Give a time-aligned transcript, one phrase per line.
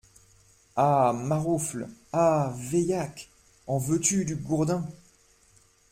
[0.75, 1.13] Ah!
[1.13, 1.87] maroufle!
[2.11, 2.51] ah!
[2.57, 3.29] veillaque!
[3.67, 4.83] en veux-tu, du gourdin?